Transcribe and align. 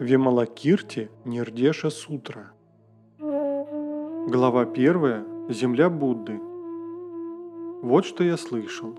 Вималакирти 0.00 1.10
Нирдеша 1.26 1.90
Сутра. 1.90 2.52
Глава 3.18 4.62
1. 4.62 5.50
Земля 5.50 5.90
Будды. 5.90 6.40
Вот 7.82 8.06
что 8.06 8.24
я 8.24 8.38
слышал. 8.38 8.94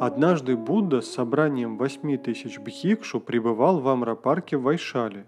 Однажды 0.00 0.56
Будда 0.56 1.00
с 1.00 1.12
собранием 1.12 1.76
восьми 1.76 2.16
тысяч 2.18 2.58
бхикшу 2.58 3.20
пребывал 3.20 3.78
в 3.78 3.86
Амрапарке 3.86 4.56
в 4.56 4.62
Вайшале. 4.62 5.26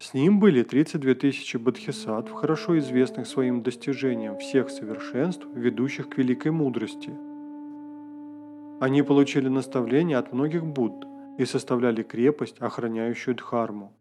С 0.00 0.12
ним 0.12 0.40
были 0.40 0.64
32 0.64 1.14
тысячи 1.14 1.58
бодхисаттв, 1.58 2.32
хорошо 2.32 2.76
известных 2.80 3.28
своим 3.28 3.62
достижением 3.62 4.36
всех 4.38 4.68
совершенств, 4.68 5.46
ведущих 5.54 6.08
к 6.08 6.18
великой 6.18 6.50
мудрости. 6.50 7.12
Они 8.80 9.02
получили 9.02 9.46
наставления 9.46 10.18
от 10.18 10.32
многих 10.32 10.66
Будд– 10.66 11.06
и 11.40 11.46
составляли 11.46 12.02
крепость, 12.02 12.58
охраняющую 12.58 13.34
Дхарму. 13.34 13.94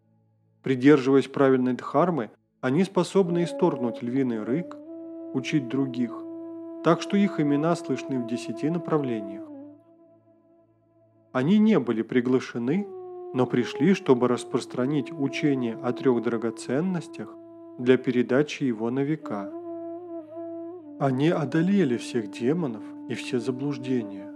Придерживаясь 0.62 1.30
правильной 1.30 1.74
Дхармы, 1.74 2.32
они 2.60 2.84
способны 2.84 3.46
исторгнуть 3.46 4.02
львиный 4.02 4.44
рык, 4.44 4.76
учить 5.34 5.70
других, 5.70 6.12
так 6.84 7.02
что 7.02 7.16
их 7.16 7.40
имена 7.40 7.78
слышны 7.78 8.20
в 8.20 8.28
десяти 8.28 8.70
направлениях. 8.70 9.48
Они 11.32 11.60
не 11.60 11.80
были 11.80 12.02
приглашены, 12.02 12.86
но 13.34 13.46
пришли, 13.46 13.94
чтобы 13.94 14.28
распространить 14.28 15.14
учение 15.14 15.78
о 15.82 15.94
трех 15.94 16.22
драгоценностях 16.22 17.34
для 17.78 17.98
передачи 17.98 18.64
его 18.64 18.92
на 18.92 19.00
века. 19.00 19.50
Они 21.00 21.30
одолели 21.30 21.96
всех 21.96 22.32
демонов 22.32 22.84
и 23.08 23.14
все 23.14 23.40
заблуждения, 23.40 24.30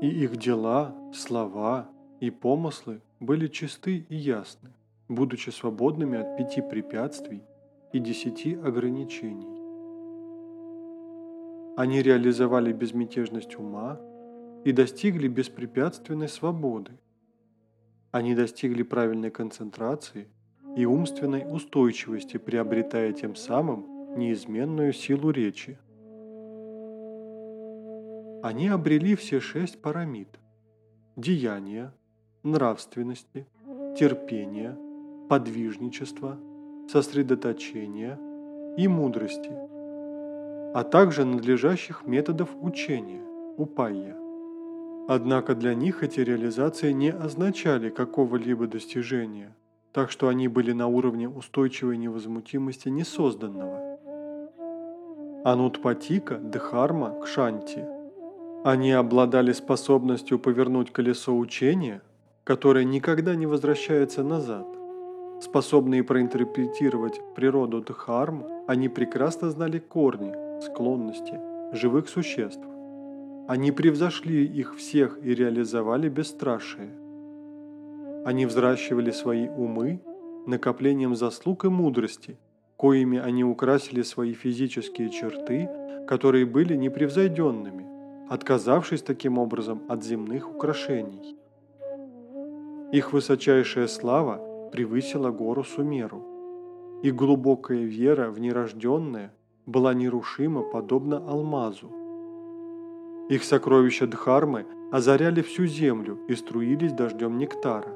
и 0.00 0.08
их 0.08 0.36
дела, 0.38 0.96
слова 1.14 1.88
и 2.20 2.30
помыслы 2.30 3.00
были 3.18 3.48
чисты 3.48 4.06
и 4.08 4.16
ясны, 4.16 4.70
будучи 5.08 5.50
свободными 5.50 6.18
от 6.18 6.36
пяти 6.36 6.60
препятствий 6.60 7.42
и 7.92 7.98
десяти 7.98 8.54
ограничений. 8.54 9.58
Они 11.76 12.02
реализовали 12.02 12.72
безмятежность 12.72 13.56
ума 13.56 13.98
и 14.64 14.72
достигли 14.72 15.28
беспрепятственной 15.28 16.28
свободы. 16.28 16.92
Они 18.10 18.34
достигли 18.34 18.82
правильной 18.82 19.30
концентрации 19.30 20.28
и 20.76 20.84
умственной 20.84 21.44
устойчивости, 21.50 22.36
приобретая 22.36 23.12
тем 23.12 23.34
самым 23.34 23.86
неизменную 24.16 24.92
силу 24.92 25.30
речи. 25.30 25.78
Они 28.42 28.68
обрели 28.68 29.14
все 29.14 29.40
шесть 29.40 29.80
парамид– 29.80 30.28
деяния, 31.16 31.92
нравственности, 32.42 33.46
терпения, 33.96 34.76
подвижничества, 35.28 36.38
сосредоточения 36.88 38.18
и 38.76 38.88
мудрости, 38.88 39.52
а 40.74 40.84
также 40.84 41.24
надлежащих 41.24 42.06
методов 42.06 42.48
учения, 42.60 43.22
упайя. 43.56 44.16
Однако 45.08 45.54
для 45.54 45.74
них 45.74 46.02
эти 46.02 46.20
реализации 46.20 46.92
не 46.92 47.10
означали 47.10 47.90
какого-либо 47.90 48.66
достижения, 48.66 49.54
так 49.92 50.10
что 50.10 50.28
они 50.28 50.48
были 50.48 50.72
на 50.72 50.86
уровне 50.86 51.28
устойчивой 51.28 51.96
невозмутимости 51.96 52.88
несозданного. 52.88 53.98
Анутпатика, 55.44 56.36
Дхарма, 56.36 57.20
Кшанти. 57.22 57.84
Они 58.62 58.92
обладали 58.92 59.52
способностью 59.52 60.38
повернуть 60.38 60.92
колесо 60.92 61.36
учения– 61.36 62.02
которая 62.50 62.82
никогда 62.82 63.36
не 63.36 63.46
возвращается 63.46 64.24
назад. 64.24 64.66
Способные 65.40 66.02
проинтерпретировать 66.02 67.20
природу 67.36 67.80
Дхарм, 67.80 68.44
они 68.66 68.88
прекрасно 68.88 69.50
знали 69.50 69.78
корни, 69.78 70.34
склонности 70.60 71.38
живых 71.72 72.08
существ. 72.08 72.64
Они 73.46 73.70
превзошли 73.70 74.44
их 74.44 74.74
всех 74.76 75.20
и 75.22 75.32
реализовали 75.32 76.08
бесстрашие. 76.08 76.90
Они 78.24 78.46
взращивали 78.46 79.12
свои 79.12 79.46
умы 79.46 80.00
накоплением 80.48 81.14
заслуг 81.14 81.64
и 81.66 81.68
мудрости, 81.68 82.36
коими 82.76 83.20
они 83.20 83.44
украсили 83.44 84.02
свои 84.02 84.32
физические 84.34 85.10
черты, 85.10 85.68
которые 86.08 86.46
были 86.46 86.74
непревзойденными, 86.74 87.86
отказавшись 88.28 89.02
таким 89.02 89.38
образом 89.38 89.82
от 89.88 90.02
земных 90.02 90.50
украшений. 90.50 91.36
Их 92.92 93.12
высочайшая 93.12 93.86
слава 93.86 94.40
превысила 94.72 95.30
гору 95.30 95.62
Сумеру. 95.62 96.26
и 97.04 97.12
глубокая 97.12 97.84
вера 97.84 98.30
в 98.30 98.40
нерожденное 98.40 99.32
была 99.64 99.94
нерушима, 99.94 100.62
подобно 100.62 101.18
алмазу. 101.18 101.90
Их 103.30 103.44
сокровища 103.44 104.06
Дхармы 104.06 104.66
озаряли 104.90 105.40
всю 105.40 105.66
землю 105.66 106.18
и 106.28 106.34
струились 106.34 106.92
дождем 106.92 107.38
нектара. 107.38 107.94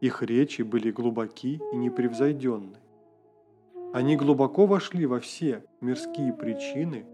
Их 0.00 0.22
речи 0.22 0.62
были 0.62 0.90
глубоки 0.90 1.60
и 1.72 1.76
непревзойденны. 1.76 2.76
Они 3.94 4.16
глубоко 4.16 4.66
вошли 4.66 5.06
во 5.06 5.18
все 5.20 5.64
мирские 5.80 6.32
причины, 6.32 7.06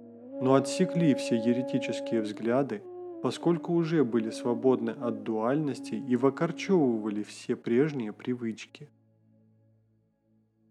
но 0.43 0.55
отсекли 0.55 1.15
все 1.15 1.37
еретические 1.37 2.23
взгляды 2.23 2.83
поскольку 3.23 3.73
уже 3.73 4.05
были 4.05 4.31
свободны 4.31 4.91
от 4.91 5.23
дуальности 5.23 5.95
и 5.95 6.17
выкорчевывали 6.17 7.23
все 7.23 7.57
прежние 7.57 8.13
привычки. 8.13 8.89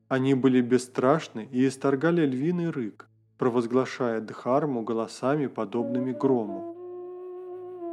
Они 0.08 0.34
были 0.34 0.62
бесстрашны 0.62 1.50
и 1.52 1.68
исторгали 1.68 2.26
львиный 2.26 2.70
рык, 2.70 3.10
провозглашая 3.38 4.22
Дхарму 4.22 4.82
голосами, 4.82 5.48
подобными 5.48 6.14
грому. 6.14 6.74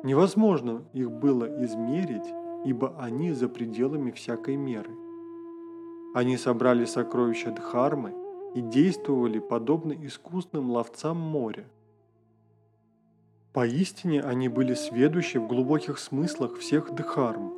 Невозможно 0.04 0.84
их 0.93 1.10
было 1.10 1.64
измерить, 1.64 2.32
ибо 2.64 2.94
они 2.98 3.32
за 3.32 3.48
пределами 3.48 4.10
всякой 4.12 4.56
меры. 4.56 4.91
Они 6.14 6.37
собрали 6.37 6.84
сокровища 6.84 7.50
Дхармы 7.50 8.14
и 8.54 8.60
действовали 8.60 9.41
подобно 9.41 9.93
искусным 9.93 10.70
ловцам 10.70 11.16
моря, 11.16 11.66
Поистине 13.54 14.20
они 14.20 14.48
были 14.48 14.75
сведущи 14.75 15.37
в 15.37 15.47
глубоких 15.47 16.00
смыслах 16.00 16.59
всех 16.59 16.92
дхарм. 16.92 17.54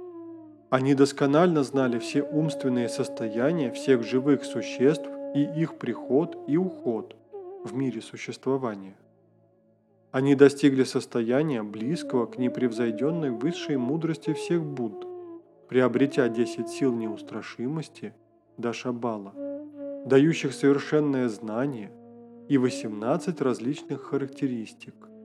Они 0.68 0.94
досконально 0.94 1.64
знали 1.64 1.98
все 1.98 2.22
умственные 2.22 2.90
состояния 2.90 3.72
всех 3.72 4.02
живых 4.02 4.44
существ 4.44 5.08
и 5.34 5.40
их 5.40 5.78
приход 5.78 6.36
и 6.46 6.58
уход 6.58 7.16
в 7.64 7.74
мире 7.74 8.02
существования. 8.02 8.94
Они 10.10 10.34
достигли 10.34 10.84
состояния, 10.84 11.62
близкого 11.62 12.26
к 12.26 12.36
непревзойденной 12.36 13.30
высшей 13.30 13.78
мудрости 13.78 14.34
всех 14.34 14.62
Будд, 14.62 15.06
приобретя 15.66 16.28
10 16.28 16.68
сил 16.68 16.92
неустрашимости 16.92 18.12
Дашабала, 18.58 19.32
дающих 20.04 20.52
совершенное 20.52 21.30
знание 21.30 21.90
и 22.50 22.58
18 22.58 23.40
различных 23.40 24.02
характеристик– 24.02 24.94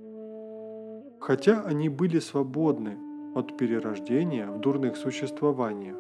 хотя 1.22 1.62
они 1.62 1.88
были 1.88 2.20
свободны 2.20 2.98
от 3.36 3.56
перерождения 3.56 4.48
в 4.48 4.60
дурных 4.60 4.98
существованиях. 4.98 5.96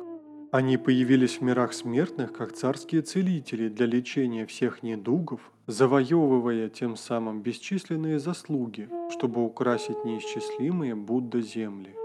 Они 0.52 0.78
появились 0.78 1.38
в 1.38 1.42
мирах 1.42 1.74
смертных 1.74 2.34
как 2.34 2.52
царские 2.52 3.04
целители 3.04 3.70
для 3.70 3.86
лечения 3.86 4.46
всех 4.46 4.84
недугов, 4.84 5.40
завоевывая 5.68 6.68
тем 6.68 6.98
самым 6.98 7.42
бесчисленные 7.42 8.19
заслуги, 8.19 8.90
чтобы 9.12 9.45
украсить 9.45 10.04
неисчислимые 10.04 10.95
Будда 10.95 11.40
земли. 11.40 11.95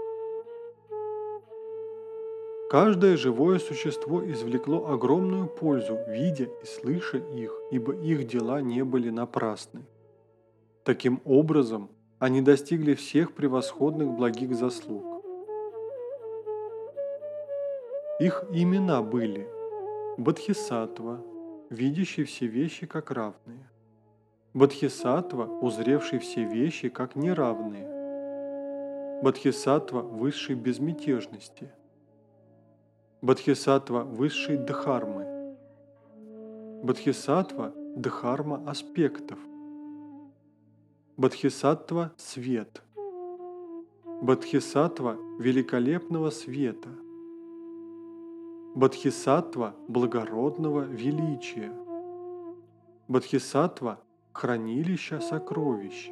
Каждое 2.69 3.17
живое 3.17 3.59
существо 3.59 4.23
извлекло 4.31 4.87
огромную 4.89 5.47
пользу, 5.47 5.97
видя 6.07 6.45
и 6.45 6.65
слыша 6.65 7.17
их, 7.17 7.51
ибо 7.71 7.93
их 7.93 8.27
дела 8.27 8.61
не 8.61 8.83
были 8.83 9.09
напрасны. 9.09 9.85
Таким 10.83 11.21
образом, 11.25 11.89
они 12.19 12.41
достигли 12.41 12.95
всех 12.95 13.33
превосходных 13.33 14.09
благих 14.09 14.55
заслуг. 14.55 15.23
Их 18.19 18.43
имена 18.51 19.03
были 19.03 19.47
Бодхисаттва, 20.17 21.21
видящий 21.69 22.23
все 22.23 22.47
вещи 22.47 22.87
как 22.87 23.11
равные, 23.11 23.69
Бодхисаттва, 24.55 25.43
узревший 25.43 26.17
все 26.17 26.43
вещи 26.43 26.89
как 26.89 27.15
неравные, 27.15 29.21
Бодхисаттва 29.21 30.01
высшей 30.01 30.55
безмятежности, 30.55 31.71
Бодхисаттва 33.21 34.01
высшей 34.01 34.57
дхармы, 34.57 35.55
Бодхисаттва 36.81 37.73
дхарма 37.95 38.63
аспектов– 38.67 39.37
Бодхисаттва– 41.17 42.11
свет. 42.17 42.83
Бодхисаттва– 44.21 45.17
великолепного 45.39 46.29
света. 46.29 46.89
Бодхисаттва 48.75 49.73
благородного 49.87 50.81
величия. 50.81 51.73
Бодхисаттва– 53.07 53.97
хранилища 54.33 55.19
сокровищ. 55.19 56.11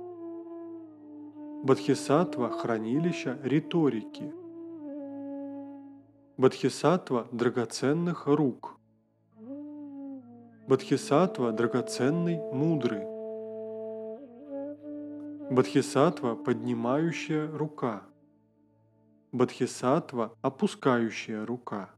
Бодхисаттва– 1.63 2.49
хранилища 2.59 3.37
риторики. 3.43 4.33
Бодхисаттва– 6.37 7.27
драгоценных 7.31 8.25
рук. 8.25 8.79
Бодхисаттва– 10.67 11.51
драгоценный 11.51 12.39
мудрый. 12.51 13.14
Бодхисаттва– 15.51 16.35
поднимающая 16.45 17.47
рука. 17.47 18.01
Бодхисаттва– 19.31 20.31
опускающая 20.41 21.45
рука. 21.45 21.91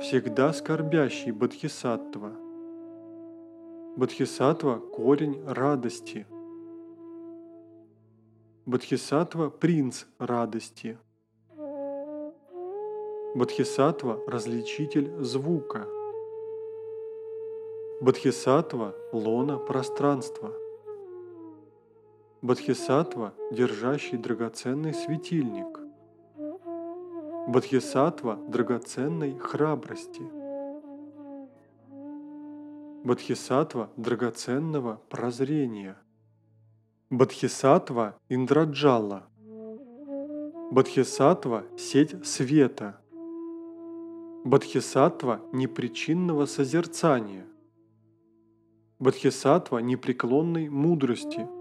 Всегда 0.00 0.52
скорбящий 0.52 1.30
Бодхисаттва. 1.30 2.32
Бодхисаттва– 3.96 4.80
корень 4.96 5.40
радости. 5.46 6.26
Бодхисаттва– 8.66 9.50
принц 9.60 10.06
радости. 10.18 10.98
Бодхисаттва– 13.36 14.18
различитель 14.26 15.22
звука. 15.22 15.86
Бодхисаттва– 18.00 18.92
лона 19.12 19.56
пространства. 19.58 20.59
Бодхисаттва, 22.42 23.34
держащий 23.52 24.16
драгоценный 24.16 24.94
светильник. 24.94 25.78
Бодхисаттва 27.48 28.38
драгоценной 28.48 29.36
храбрости. 29.38 30.22
Бодхисаттва 33.04 33.90
драгоценного 33.98 35.02
прозрения. 35.10 35.98
Бодхисаттва 37.10 38.14
Индраджала. 38.30 39.28
Бодхисаттва 40.70 41.66
сеть 41.76 42.26
света. 42.26 42.98
Бодхисаттва 44.46 45.42
непричинного 45.52 46.46
созерцания. 46.46 47.44
Бодхисаттва 48.98 49.80
непреклонной 49.80 50.70
мудрости– 50.70 51.46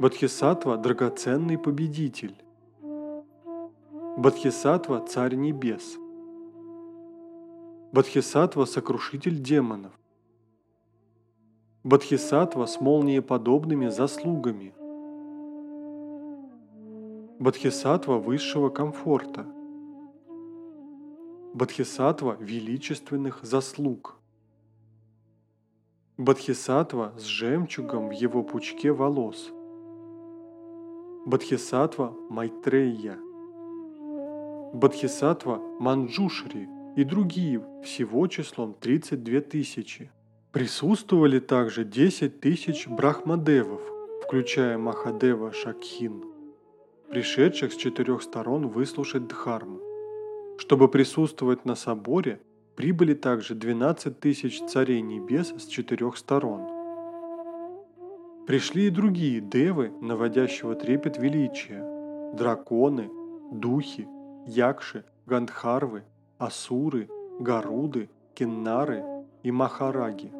Бодхисаттва– 0.00 0.76
драгоценный 0.78 1.58
победитель. 1.58 2.36
Бодхисаттва– 4.16 5.04
царь 5.08 5.34
небес. 5.34 5.98
Бодхисаттва– 7.92 8.64
сокрушитель 8.66 9.42
демонов. 9.42 9.98
Бодхисаттва 11.82 12.66
с 12.66 12.80
молниеподобными 12.80 13.88
заслугами. 13.88 14.72
Бодхисаттва 17.40 18.18
высшего 18.18 18.68
комфорта. 18.68 19.46
Бодхисаттва 21.54 22.36
величественных 22.38 23.40
заслуг. 23.42 24.14
Бодхисаттва 26.18 27.14
с 27.18 27.24
жемчугом 27.24 28.10
в 28.10 28.12
его 28.12 28.44
пучке 28.44 28.92
волос– 28.92 29.50
Бодхисаттва 31.26 32.14
Майтрея, 32.30 33.18
Бодхисаттва 34.72 35.60
Манджушри 35.78 36.68
и 36.96 37.04
другие 37.04 37.62
всего 37.84 38.26
числом 38.28 38.74
32 38.80 39.40
тысячи. 39.40 40.10
Присутствовали 40.52 41.38
также 41.40 41.84
10 41.84 42.40
тысяч 42.40 42.86
брахмадевов, 42.86 43.82
включая 44.24 44.78
Махадева 44.78 45.52
Шакхин, 45.52 46.24
пришедших 47.10 47.72
с 47.72 47.76
четырех 47.76 48.22
сторон 48.22 48.68
выслушать 48.68 49.26
Дхарму. 49.26 49.80
Чтобы 50.58 50.88
присутствовать 50.88 51.64
на 51.64 51.74
соборе, 51.74 52.40
прибыли 52.74 53.14
также 53.14 53.54
12 53.54 54.18
тысяч 54.18 54.60
царей 54.62 55.02
небес 55.02 55.52
с 55.58 55.66
четырех 55.66 56.16
сторон– 56.16 56.68
Пришли 58.48 58.86
и 58.86 58.90
другие 58.90 59.42
девы, 59.42 59.92
наводящего 60.00 60.74
трепет 60.74 61.18
величия, 61.18 61.84
драконы, 62.32 63.10
духи, 63.52 64.08
якши, 64.46 65.04
гандхарвы, 65.26 66.04
асуры, 66.38 67.10
гаруды, 67.38 68.08
кеннары 68.32 69.04
и 69.42 69.50
махараги. 69.50 70.32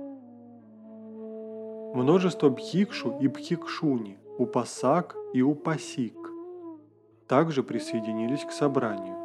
Множество 1.94 2.49
бхикшу 2.49 3.19
и 3.20 3.28
бхикшуни, 3.28 4.16
упасак 4.38 5.14
и 5.34 5.43
упасик 5.43 6.16
также 7.26 7.62
присоединились 7.62 8.46
к 8.46 8.52
собранию. 8.52 9.19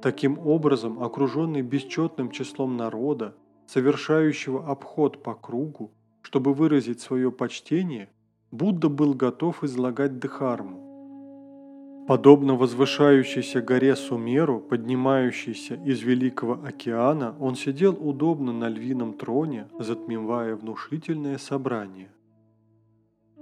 Таким 0.00 0.38
образом, 0.38 1.02
окруженный 1.02 1.60
бесчетным 1.60 2.30
числом 2.30 2.78
народа, 2.78 3.34
совершающего 3.66 4.66
обход 4.66 5.22
по 5.22 5.34
кругу, 5.34 5.90
чтобы 6.24 6.54
выразить 6.54 7.00
свое 7.00 7.30
почтение, 7.30 8.08
Будда 8.50 8.88
был 8.88 9.14
готов 9.14 9.62
излагать 9.62 10.18
Дхарму. 10.18 12.06
Подобно 12.08 12.54
возвышающейся 12.54 13.60
горе 13.60 13.94
Сумеру, 13.96 14.60
поднимающейся 14.60 15.74
из 15.74 16.00
Великого 16.02 16.60
океана, 16.64 17.34
он 17.40 17.56
сидел 17.56 17.92
удобно 17.92 18.52
на 18.52 18.68
львином 18.68 19.14
троне, 19.14 19.68
затмевая 19.78 20.56
внушительное 20.56 21.38
собрание. 21.38 22.10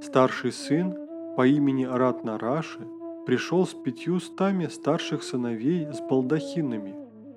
Старший 0.00 0.52
сын 0.52 0.96
по 1.36 1.46
имени 1.46 1.84
Ратнараши 1.84 2.86
пришел 3.26 3.66
с 3.66 3.74
пятью 3.74 4.18
стами 4.18 4.66
старших 4.66 5.22
сыновей 5.22 5.86
с 5.92 6.00
балдахинами, 6.00 6.94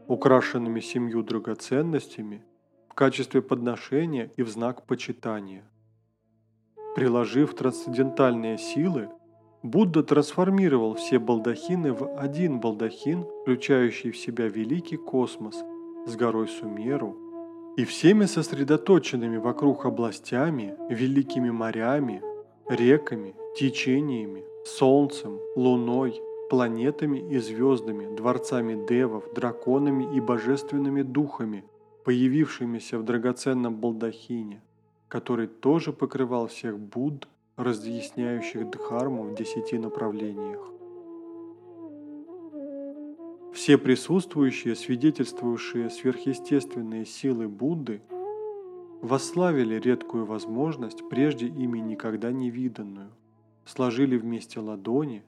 украшенными 0.08 0.80
семью 0.80 1.24
драгоценностями– 1.24 2.44
в 2.96 2.98
качестве 2.98 3.42
подношения 3.42 4.32
и 4.38 4.44
в 4.44 4.48
знак 4.48 4.84
почитания. 4.84 5.66
Приложив 6.96 7.54
трансцендентальные 7.54 8.58
силы, 8.58 9.10
Будда 9.64 10.02
трансформировал 10.02 10.96
все 10.96 11.20
балдахины 11.20 11.92
в 11.92 12.18
один 12.18 12.62
балдахин, 12.62 13.26
включающий 13.42 14.12
в 14.12 14.18
себя 14.18 14.48
великий 14.48 14.96
космос 14.96 15.62
с 16.08 16.16
горой 16.16 16.48
Сумеру 16.48 17.18
и 17.76 17.84
всеми 17.84 18.28
сосредоточенными 18.28 19.36
вокруг 19.36 19.86
областями, 19.86 20.78
великими 20.90 21.50
морями, 21.50 22.22
реками, 22.70 23.36
течениями, 23.58 24.46
солнцем, 24.64 25.38
луной, 25.58 26.22
планетами 26.50 27.20
и 27.30 27.40
звездами, 27.40 28.16
дворцами 28.16 28.88
девов, 28.88 29.34
драконами 29.34 30.16
и 30.16 30.22
божественными 30.22 31.02
духами– 31.02 31.66
появившимися 32.06 33.00
в 33.00 33.04
драгоценном 33.04 33.76
балдахине, 33.76 34.62
который 35.08 35.48
тоже 35.48 35.92
покрывал 35.92 36.46
всех 36.48 36.80
Будд, 36.80 37.28
разъясняющих 37.58 38.70
Дхарму 38.70 39.24
в 39.24 39.36
десяти 39.36 39.80
направлениях. 39.80 40.62
Все 43.54 43.78
присутствующие, 43.78 44.76
свидетельствующие 44.76 45.90
сверхъестественные 45.90 47.06
силы 47.06 47.48
Будды, 47.48 48.02
восславили 49.02 49.76
редкую 49.76 50.26
возможность, 50.26 51.10
прежде 51.10 51.48
ими 51.48 51.80
никогда 51.80 52.32
не 52.32 52.52
виданную, 52.52 53.10
сложили 53.66 54.18
вместе 54.18 54.60
ладони 54.60 55.24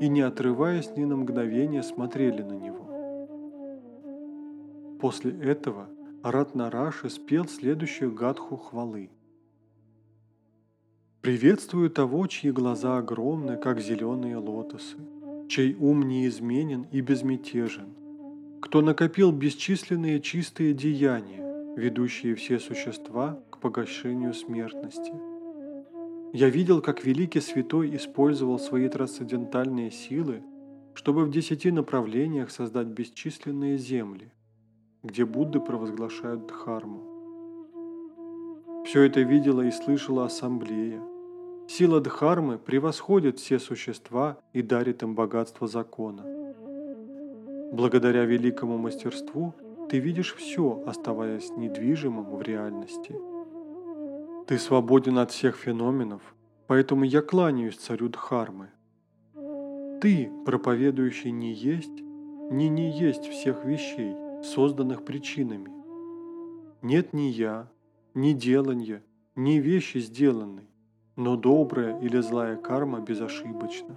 и, 0.00 0.08
не 0.08 0.22
отрываясь 0.22 0.96
ни 0.96 1.04
на 1.04 1.16
мгновение, 1.16 1.82
смотрели 1.82 2.40
на 2.42 2.54
него. 2.54 2.89
После 5.00 5.32
этого 5.40 5.88
Ратнараши 6.22 7.08
спел 7.08 7.48
следующую 7.48 8.14
гадху 8.14 8.58
хвалы. 8.58 9.08
«Приветствую 11.22 11.88
того, 11.88 12.26
чьи 12.26 12.50
глаза 12.50 12.98
огромны, 12.98 13.56
как 13.56 13.80
зеленые 13.80 14.36
лотосы, 14.36 14.98
чей 15.48 15.74
ум 15.74 16.02
неизменен 16.02 16.82
и 16.92 17.00
безмятежен, 17.00 17.94
кто 18.60 18.82
накопил 18.82 19.32
бесчисленные 19.32 20.20
чистые 20.20 20.74
деяния, 20.74 21.74
ведущие 21.78 22.34
все 22.34 22.58
существа 22.58 23.42
к 23.48 23.56
погашению 23.58 24.34
смертности. 24.34 25.14
Я 26.34 26.50
видел, 26.50 26.82
как 26.82 27.06
великий 27.06 27.40
святой 27.40 27.96
использовал 27.96 28.58
свои 28.58 28.86
трансцендентальные 28.90 29.90
силы, 29.90 30.42
чтобы 30.92 31.24
в 31.24 31.30
десяти 31.30 31.70
направлениях 31.70 32.50
создать 32.50 32.88
бесчисленные 32.88 33.78
земли– 33.78 34.30
где 35.02 35.24
Будды 35.24 35.60
провозглашают 35.60 36.46
Дхарму. 36.46 37.00
Все 38.84 39.02
это 39.02 39.20
видела 39.20 39.62
и 39.62 39.70
слышала 39.70 40.26
ассамблея. 40.26 41.00
Сила 41.68 42.00
Дхармы 42.00 42.58
превосходит 42.58 43.38
все 43.38 43.58
существа 43.58 44.38
и 44.52 44.62
дарит 44.62 45.02
им 45.02 45.14
богатство 45.14 45.66
закона. 45.68 46.24
Благодаря 47.72 48.24
великому 48.24 48.78
мастерству 48.78 49.54
ты 49.88 49.98
видишь 49.98 50.34
все, 50.34 50.82
оставаясь 50.86 51.50
недвижимым 51.56 52.36
в 52.36 52.42
реальности. 52.42 53.14
Ты 54.46 54.58
свободен 54.58 55.18
от 55.18 55.30
всех 55.30 55.56
феноменов, 55.56 56.22
поэтому 56.66 57.04
я 57.04 57.22
кланяюсь 57.22 57.76
царю 57.76 58.08
Дхармы. 58.08 58.70
Ты, 60.00 60.30
проповедующий 60.44 61.30
не 61.30 61.52
есть, 61.52 62.02
не 62.50 62.68
не 62.68 62.90
есть 62.90 63.26
всех 63.26 63.64
вещей, 63.64 64.16
созданных 64.42 65.04
причинами. 65.04 65.70
Нет 66.82 67.12
ни 67.12 67.28
я, 67.28 67.68
ни 68.14 68.32
деланья, 68.32 69.02
ни 69.36 69.58
вещи 69.58 69.98
сделанной, 69.98 70.68
но 71.16 71.36
добрая 71.36 72.00
или 72.00 72.20
злая 72.20 72.56
карма 72.56 73.00
безошибочна. 73.00 73.96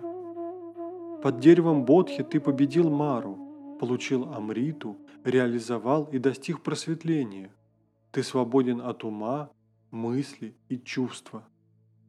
Под 1.21 1.39
деревом 1.39 1.85
Бодхи 1.85 2.23
ты 2.23 2.39
победил 2.39 2.89
Мару, 2.89 3.77
получил 3.79 4.25
Амриту, 4.33 4.97
реализовал 5.23 6.09
и 6.11 6.19
достиг 6.19 6.61
просветления. 6.61 7.49
Ты 8.11 8.23
свободен 8.23 8.81
от 8.81 9.03
ума, 9.03 9.49
мысли 9.89 10.55
и 10.69 10.77
чувства. 10.77 11.47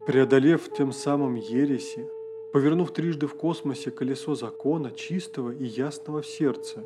Преодолев 0.06 0.72
тем 0.76 0.92
самым 0.92 1.36
ереси, 1.36 2.06
повернув 2.52 2.92
трижды 2.92 3.26
в 3.26 3.36
космосе 3.36 3.90
колесо 3.90 4.34
закона 4.34 4.90
чистого 4.90 5.50
и 5.50 5.64
ясного 5.64 6.22
в 6.22 6.26
сердце. 6.26 6.84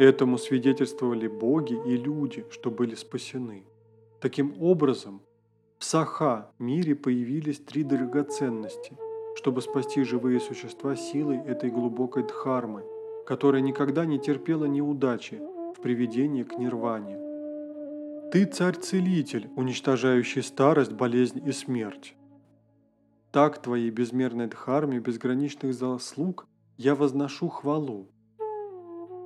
Этому 0.00 0.38
свидетельствовали 0.38 1.28
боги 1.28 1.78
и 1.84 1.94
люди, 1.94 2.46
что 2.50 2.70
были 2.70 2.94
спасены. 2.94 3.66
Таким 4.18 4.54
образом, 4.58 5.20
в 5.78 5.84
Саха 5.84 6.50
мире 6.58 6.94
появились 6.94 7.58
три 7.58 7.84
драгоценности, 7.84 8.96
чтобы 9.36 9.60
спасти 9.60 10.02
живые 10.02 10.40
существа 10.40 10.96
силой 10.96 11.36
этой 11.36 11.70
глубокой 11.70 12.22
дхармы, 12.22 12.82
которая 13.26 13.60
никогда 13.60 14.06
не 14.06 14.18
терпела 14.18 14.64
неудачи 14.64 15.38
в 15.76 15.82
приведении 15.82 16.44
к 16.44 16.56
нирване. 16.56 17.18
Ты 18.32 18.46
царь-целитель, 18.46 19.50
уничтожающий 19.54 20.42
старость, 20.42 20.92
болезнь 20.92 21.46
и 21.46 21.52
смерть. 21.52 22.16
Так 23.32 23.60
твоей 23.60 23.90
безмерной 23.90 24.46
дхарме 24.46 24.98
безграничных 24.98 25.74
заслуг 25.74 26.48
я 26.78 26.94
возношу 26.94 27.50
хвалу. 27.50 28.08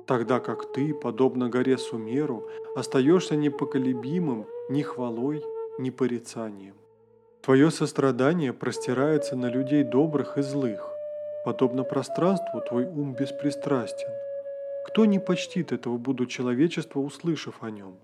Тогда 0.05 0.39
как 0.39 0.71
ты, 0.71 0.93
подобно 0.93 1.49
горе 1.49 1.77
Сумеру, 1.77 2.47
остаешься 2.75 3.35
непоколебимым 3.35 4.45
ни 4.69 4.81
хвалой, 4.81 5.43
ни 5.79 5.89
порицанием. 5.89 6.75
Твое 7.41 7.71
сострадание 7.71 8.53
простирается 8.53 9.35
на 9.35 9.47
людей 9.47 9.83
добрых 9.83 10.37
и 10.37 10.41
злых. 10.41 10.89
Подобно 11.43 11.83
пространству 11.83 12.61
твой 12.67 12.85
ум 12.85 13.13
беспристрастен. 13.13 14.09
Кто 14.87 15.05
не 15.05 15.19
почтит 15.19 15.71
этого 15.71 15.97
буду 15.97 16.25
человечества, 16.25 16.99
услышав 16.99 17.61
о 17.61 17.69
нем? 17.69 17.97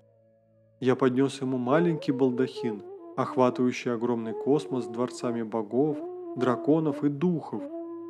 Я 0.80 0.96
поднес 0.96 1.40
ему 1.40 1.58
маленький 1.58 2.12
балдахин– 2.12 2.82
охватывающий 3.16 3.92
огромный 3.92 4.32
космос 4.32 4.84
с 4.84 4.88
дворцами 4.88 5.42
богов, 5.42 5.98
драконов 6.36 7.04
и 7.04 7.08
духов, 7.08 7.62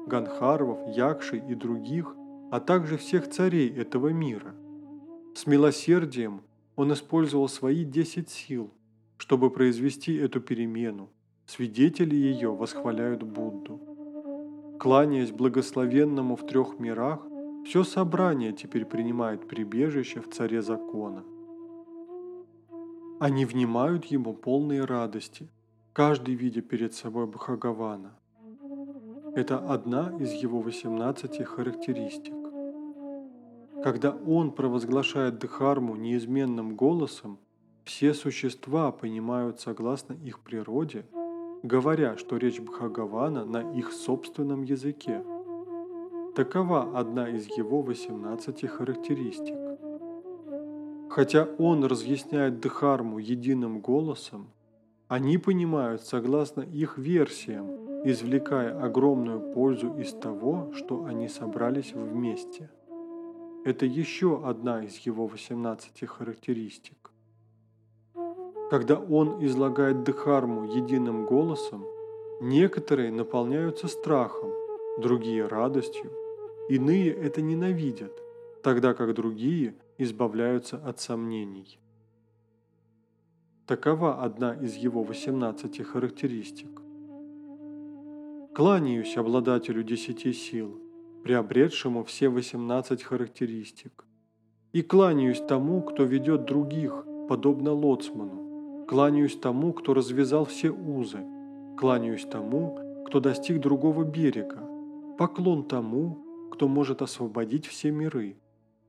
ганхарвов, 0.06 0.78
якшей 0.88 1.42
и 1.48 1.54
других, 1.54 2.14
а 2.52 2.60
также 2.60 2.98
всех 2.98 3.30
царей 3.30 3.70
этого 3.70 4.08
мира. 4.08 4.54
С 5.34 5.46
милосердием 5.46 6.42
он 6.76 6.92
использовал 6.92 7.48
свои 7.48 7.82
десять 7.82 8.28
сил, 8.28 8.70
чтобы 9.16 9.48
произвести 9.48 10.14
эту 10.16 10.38
перемену. 10.42 11.08
Свидетели 11.46 12.14
ее 12.14 12.54
восхваляют 12.54 13.22
Будду. 13.22 13.80
Кланяясь 14.78 15.30
благословенному 15.30 16.36
в 16.36 16.46
трех 16.46 16.78
мирах, 16.78 17.26
все 17.64 17.84
собрание 17.84 18.52
теперь 18.52 18.84
принимает 18.84 19.48
прибежище 19.48 20.20
в 20.20 20.28
царе 20.28 20.60
закона. 20.60 21.24
Они 23.18 23.46
внимают 23.46 24.04
ему 24.04 24.34
полные 24.34 24.84
радости, 24.84 25.48
каждый 25.94 26.34
видя 26.34 26.60
перед 26.60 26.92
собой 26.92 27.26
Бхагавана. 27.26 28.12
Это 29.34 29.56
одна 29.56 30.14
из 30.20 30.32
его 30.32 30.60
18 30.60 31.46
характеристик. 31.46 32.41
Когда 33.82 34.12
он 34.26 34.52
провозглашает 34.52 35.40
Дхарму 35.40 35.96
неизменным 35.96 36.76
голосом, 36.76 37.38
все 37.84 38.14
существа 38.14 38.92
понимают 38.92 39.60
согласно 39.60 40.12
их 40.12 40.38
природе, 40.38 41.04
говоря, 41.64 42.16
что 42.16 42.36
речь 42.36 42.60
Бхагавана 42.60 43.44
на 43.44 43.72
их 43.72 43.92
собственном 43.92 44.62
языке. 44.62 45.24
Такова 46.36 46.96
одна 46.96 47.28
из 47.28 47.46
его 47.56 47.82
18 47.82 48.68
характеристик. 48.68 49.56
Хотя 51.10 51.44
он 51.58 51.84
разъясняет 51.84 52.60
Дхарму 52.60 53.18
единым 53.18 53.80
голосом, 53.80 54.48
они 55.08 55.38
понимают 55.38 56.02
согласно 56.02 56.62
их 56.62 56.98
версиям, 56.98 57.66
извлекая 58.04 58.80
огромную 58.80 59.52
пользу 59.52 59.92
из 59.98 60.12
того, 60.12 60.72
что 60.74 61.04
они 61.04 61.28
собрались 61.28 61.92
вместе. 61.92 62.70
Это 63.64 63.86
еще 63.86 64.44
одна 64.44 64.82
из 64.82 64.96
его 65.06 65.28
18 65.28 66.08
характеристик. 66.08 67.12
Когда 68.70 68.96
он 68.98 69.44
излагает 69.44 70.02
Дхарму 70.02 70.64
единым 70.64 71.26
голосом, 71.26 71.84
некоторые 72.40 73.12
наполняются 73.12 73.86
страхом, 73.86 74.50
другие– 74.98 75.46
радостью, 75.48 76.10
иные 76.68 77.12
это 77.12 77.40
ненавидят, 77.40 78.12
тогда 78.64 78.94
как 78.94 79.14
другие 79.14 79.76
избавляются 79.96 80.78
от 80.78 80.98
сомнений. 80.98 81.78
Такова 83.66 84.24
одна 84.24 84.54
из 84.54 84.74
его 84.74 85.04
18 85.04 85.86
характеристик. 85.86 86.80
Кланяюсь 88.54 89.16
обладателю 89.16 89.84
десяти 89.84 90.32
сил, 90.32 90.80
приобретшему 91.22 92.04
все 92.04 92.28
18 92.28 93.02
характеристик. 93.02 94.04
И 94.72 94.82
кланяюсь 94.82 95.40
тому, 95.40 95.82
кто 95.82 96.04
ведет 96.04 96.44
других, 96.44 97.04
подобно 97.28 97.72
лоцману. 97.72 98.84
Кланяюсь 98.88 99.36
тому, 99.36 99.72
кто 99.72 99.94
развязал 99.94 100.44
все 100.44 100.70
узы. 100.70 101.20
Кланяюсь 101.78 102.24
тому, 102.24 103.04
кто 103.06 103.20
достиг 103.20 103.60
другого 103.60 104.04
берега. 104.04 104.60
Поклон 105.18 105.64
тому, 105.64 106.48
кто 106.50 106.68
может 106.68 107.02
освободить 107.02 107.66
все 107.66 107.90
миры. 107.90 108.36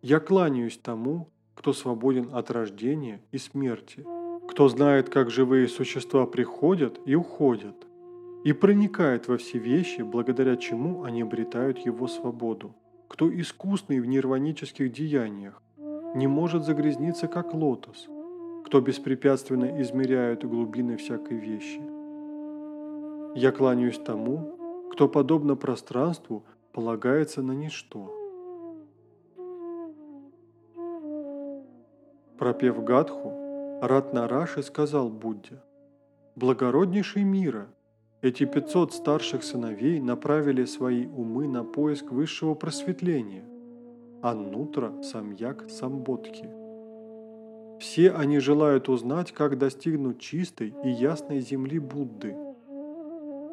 Я 0.02 0.20
кланяюсь 0.20 0.78
тому, 0.78 1.30
кто 1.56 1.74
свободен 1.74 2.30
от 2.34 2.52
рождения 2.52 3.22
и 3.32 3.38
смерти, 3.38 4.06
кто 4.50 4.68
знает, 4.68 5.10
как 5.10 5.30
живые 5.30 5.68
существа 5.68 6.26
приходят 6.26 7.00
и 7.06 7.16
уходят, 7.16 7.76
и 8.44 8.54
проникает 8.54 9.28
во 9.28 9.38
все 9.38 9.58
вещи, 9.58 10.02
благодаря 10.02 10.58
чему 10.58 11.04
они 11.04 11.22
обретают 11.22 11.80
его 11.80 12.08
свободу, 12.08 12.76
кто 13.08 13.30
искусный 13.30 14.00
в 14.00 14.06
нирванических 14.06 14.92
деяниях, 14.92 15.62
не 16.16 16.28
может 16.28 16.66
загрязниться, 16.66 17.28
как 17.28 17.54
лотос, 17.54 18.08
кто 18.66 18.82
беспрепятственно 18.82 19.82
измеряет 19.82 20.44
глубины 20.48 20.98
всякой 20.98 21.38
вещи. 21.38 21.82
Я 23.36 23.52
кланяюсь 23.52 23.98
тому, 23.98 24.90
кто, 24.92 25.08
подобно 25.08 25.56
пространству, 25.56 26.44
полагается 26.72 27.42
на 27.42 27.54
ничто– 27.54 28.20
Пропев 32.44 32.84
Гадху, 32.84 33.80
Ратнараши 33.82 34.64
сказал 34.64 35.10
Будде, 35.10 35.62
«Благороднейший 36.36 37.24
мира, 37.24 37.68
эти 38.24 38.46
500 38.46 38.94
старших 38.94 39.44
сыновей 39.44 40.00
направили 40.00 40.64
свои 40.64 41.08
умы 41.08 41.46
на 41.46 41.66
поиск 41.66 42.10
высшего 42.10 42.54
просветления, 42.54 43.44
Аннутра 44.22 44.94
Самьяк 45.04 45.70
Самботхи. 45.70 46.50
Все 47.82 48.12
они 48.12 48.40
желают 48.40 48.88
узнать, 48.88 49.34
как 49.34 49.58
достигнуть 49.58 50.22
чистой 50.22 50.74
и 50.86 50.90
ясной 50.90 51.42
земли 51.42 51.80
Будды. 51.80 52.34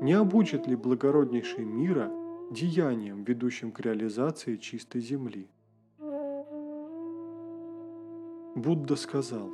Не 0.00 0.12
обучит 0.12 0.68
ли 0.68 0.76
благороднейший 0.76 1.64
мира 1.64 2.08
деяниям, 2.52 3.24
ведущим 3.24 3.72
к 3.72 3.80
реализации 3.80 4.54
чистой 4.54 5.00
земли? 5.00 5.48
Будда 8.54 8.94
сказал, 8.94 9.50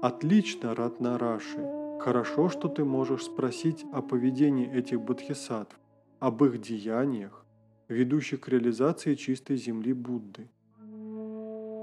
«Отлично, 0.00 0.74
Ратнараши, 0.74 1.81
хорошо, 2.02 2.48
что 2.48 2.68
ты 2.68 2.84
можешь 2.84 3.24
спросить 3.24 3.84
о 3.92 4.02
поведении 4.02 4.68
этих 4.70 5.00
бодхисаттв, 5.00 5.78
об 6.18 6.42
их 6.44 6.60
деяниях, 6.60 7.44
ведущих 7.88 8.40
к 8.40 8.48
реализации 8.48 9.14
чистой 9.14 9.56
земли 9.56 9.92
Будды. 9.92 10.50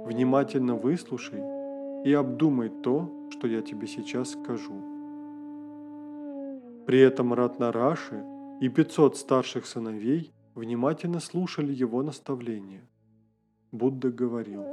Внимательно 0.05 0.75
выслушай 0.75 1.41
и 2.03 2.13
обдумай 2.13 2.69
то, 2.69 3.29
что 3.31 3.47
я 3.47 3.61
тебе 3.61 3.87
сейчас 3.87 4.31
скажу». 4.31 4.73
При 6.85 6.99
этом 6.99 7.33
Ратнараши 7.33 8.23
и 8.61 8.67
500 8.67 9.15
старших 9.15 9.65
сыновей 9.65 10.33
внимательно 10.55 11.19
слушали 11.19 11.71
его 11.71 12.03
наставления. 12.03 12.81
Будда 13.71 14.11
говорил, 14.11 14.63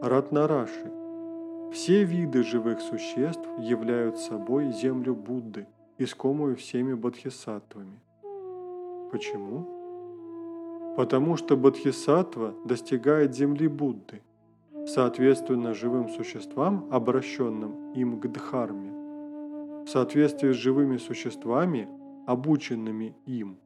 Ратнараши, 0.00 1.01
все 1.72 2.04
виды 2.04 2.42
живых 2.42 2.80
существ 2.80 3.48
являются 3.58 4.32
собой 4.32 4.72
землю 4.72 5.14
Будды, 5.14 5.66
искомую 5.96 6.56
всеми 6.56 6.92
бодхисаттвами. 6.92 7.98
Почему? 9.10 9.66
Потому 10.96 11.36
что 11.38 11.56
бодхисаттва 11.56 12.54
достигает 12.66 13.34
земли 13.34 13.68
Будды, 13.68 14.20
соответственно 14.86 15.72
живым 15.72 16.10
существам, 16.10 16.88
обращенным 16.90 17.92
им 17.94 18.20
к 18.20 18.30
Дхарме, 18.30 18.92
в 19.86 19.88
соответствии 19.88 20.52
с 20.52 20.56
живыми 20.56 20.98
существами, 20.98 21.88
обученными 22.26 23.16
им, 23.24 23.56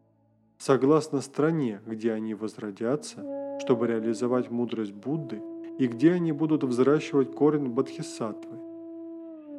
согласно 0.59 1.21
стране, 1.21 1.81
где 1.85 2.13
они 2.13 2.35
возродятся, 2.35 3.59
чтобы 3.61 3.89
реализовать 3.89 4.49
мудрость 4.51 4.93
Будды, 4.93 5.43
и 5.79 5.87
где 5.87 6.13
они 6.13 6.33
будут 6.33 6.65
взращивать 6.65 7.33
корень 7.33 7.69
Бодхисаттвы. 7.69 8.57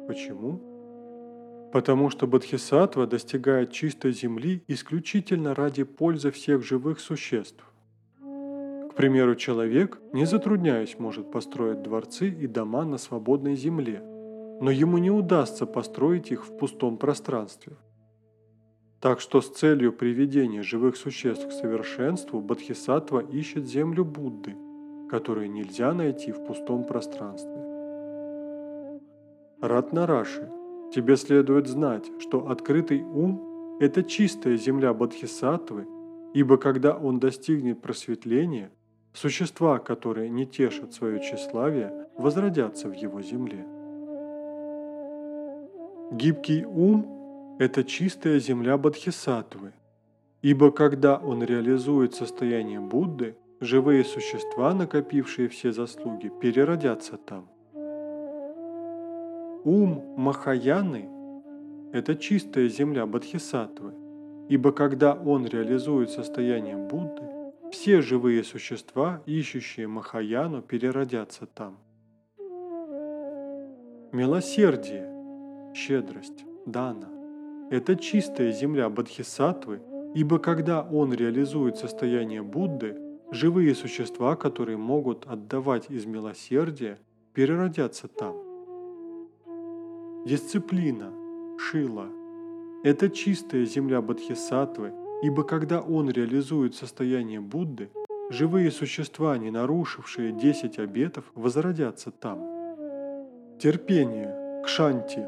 Почему? 0.06 0.60
Потому 1.72 2.10
что 2.10 2.26
Бодхисаттва 2.26 3.06
достигает 3.06 3.72
чистой 3.72 4.12
земли 4.12 4.64
исключительно 4.68 5.54
ради 5.54 5.84
пользы 5.84 6.30
всех 6.30 6.62
живых 6.64 6.98
существ. 6.98 7.62
К 8.20 8.94
примеру, 8.96 9.36
человек, 9.36 10.00
не 10.12 10.24
затрудняясь, 10.24 10.98
может 10.98 11.30
построить 11.30 11.82
дворцы 11.82 12.28
и 12.28 12.46
дома 12.46 12.84
на 12.84 12.98
свободной 12.98 13.54
земле, 13.54 14.02
но 14.60 14.70
ему 14.70 14.98
не 14.98 15.10
удастся 15.10 15.66
построить 15.66 16.32
их 16.32 16.46
в 16.46 16.56
пустом 16.56 16.96
пространстве. 16.96 17.76
Так 19.00 19.20
что 19.20 19.40
с 19.40 19.50
целью 19.50 19.92
приведения 19.92 20.62
живых 20.62 20.96
существ 20.96 21.46
к 21.46 21.52
совершенству 21.52 22.40
Бодхисаттва 22.40 23.20
ищет 23.20 23.66
землю 23.66 24.04
Будды, 24.04 24.56
которую 25.08 25.50
нельзя 25.50 25.92
найти 25.92 26.32
в 26.32 26.44
пустом 26.44 26.84
пространстве. 26.84 27.60
Ратнараши, 29.60 30.48
тебе 30.94 31.16
следует 31.16 31.66
знать, 31.66 32.04
что 32.20 32.48
открытый 32.48 33.02
ум– 33.02 33.76
это 33.80 34.04
чистая 34.04 34.56
земля 34.56 34.94
Бодхисаттвы, 34.94 35.86
ибо 36.34 36.56
когда 36.56 36.96
он 36.96 37.18
достигнет 37.18 37.80
просветления, 37.82 38.70
существа, 39.12 39.78
которые 39.78 40.30
не 40.30 40.46
тешат 40.46 40.92
свое 40.92 41.20
тщеславие, 41.20 42.06
возродятся 42.16 42.88
в 42.88 42.92
его 42.92 43.20
земле. 43.22 43.66
Гибкий 46.12 46.64
ум 46.64 47.56
это 47.58 47.82
чистая 47.82 48.38
земля 48.38 48.78
Бодхисаттвы, 48.78 49.72
ибо 50.42 50.70
когда 50.70 51.16
он 51.16 51.42
реализует 51.42 52.14
состояние 52.14 52.78
Будды, 52.78 53.36
живые 53.60 54.04
существа, 54.04 54.74
накопившие 54.74 55.48
все 55.48 55.72
заслуги, 55.72 56.30
переродятся 56.40 57.16
там. 57.16 57.48
Ум 59.64 60.14
Махаяны– 60.16 61.08
это 61.92 62.14
чистая 62.16 62.68
земля 62.68 63.06
Бодхисаттвы, 63.06 63.92
ибо 64.48 64.72
когда 64.72 65.14
он 65.14 65.46
реализует 65.46 66.10
состояние 66.10 66.76
Будды, 66.76 67.22
все 67.72 68.00
живые 68.00 68.44
существа, 68.44 69.22
ищущие 69.26 69.88
Махаяну, 69.88 70.62
переродятся 70.62 71.46
там. 71.46 71.76
Милосердие, 74.12 75.06
щедрость, 75.74 76.44
дана 76.64 77.18
это 77.70 77.96
чистая 77.96 78.50
земля 78.52 78.88
Бодхисаттвы, 78.88 79.80
ибо 80.14 80.38
когда 80.38 80.82
он 80.82 81.12
реализует 81.12 81.76
состояние 81.76 82.42
Будды, 82.42 82.96
живые 83.30 83.74
существа, 83.74 84.36
которые 84.36 84.76
могут 84.76 85.26
отдавать 85.26 85.90
из 85.90 86.06
милосердия, 86.06 86.98
переродятся 87.34 88.08
там. 88.08 88.36
Дисциплина, 90.24 91.12
Шила– 91.58 92.06
это 92.84 93.10
чистая 93.10 93.64
земля 93.64 94.00
Бодхисаттвы, 94.00 94.92
ибо 95.22 95.42
когда 95.44 95.80
он 95.80 96.10
реализует 96.10 96.74
состояние 96.74 97.40
Будды, 97.40 97.90
живые 98.30 98.70
существа, 98.70 99.36
не 99.38 99.50
нарушившие 99.50 100.32
десять 100.32 100.78
обетов, 100.78 101.24
возродятся 101.34 102.10
там. 102.10 102.38
Терпение, 103.58 104.62
Кшанти 104.64 105.20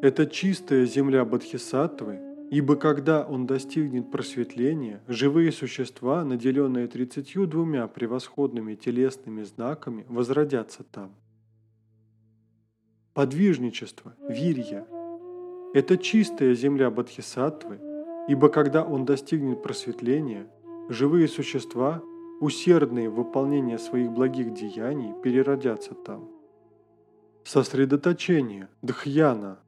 –это 0.02 0.26
чистая 0.26 0.86
земля 0.86 1.24
Бодхисаттвы, 1.24 2.18
ибо 2.50 2.76
когда 2.76 3.24
он 3.24 3.46
достигнет 3.46 4.10
просветления, 4.10 5.02
живые 5.06 5.52
существа, 5.52 6.24
наделенные 6.24 6.86
тридцатью 6.86 7.46
двумя 7.46 7.86
превосходными 7.88 8.74
телесными 8.74 9.42
знаками, 9.42 10.04
возродятся 10.08 10.84
там. 10.84 11.14
Подвижничество, 13.14 14.14
вирья– 14.28 14.86
это 15.74 15.98
чистая 15.98 16.54
земля 16.54 16.90
Бодхисаттвы, 16.90 17.80
ибо 18.28 18.48
когда 18.48 18.84
он 18.84 19.04
достигнет 19.04 19.62
просветления, 19.62 20.46
живые 20.88 21.28
существа, 21.28 22.02
усердные 22.40 23.10
в 23.10 23.14
выполнении 23.14 23.76
своих 23.76 24.12
благих 24.12 24.54
деяний, 24.54 25.12
переродятся 25.22 25.94
там. 25.94 26.30
Сосредоточение, 27.44 28.68
дхьяна 28.82 29.58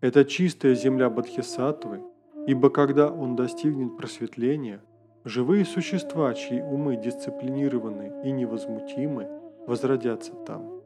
это 0.00 0.24
чистая 0.24 0.74
земля 0.74 1.08
Бодхисаттвы, 1.10 2.02
ибо 2.46 2.70
когда 2.70 3.10
он 3.10 3.36
достигнет 3.36 3.96
просветления, 3.96 4.80
живые 5.24 5.64
существа, 5.64 6.32
чьи 6.34 6.60
умы 6.62 6.96
дисциплинированы 6.96 8.22
и 8.24 8.30
невозмутимы, 8.30 9.28
возродятся 9.66 10.32
там. 10.46 10.80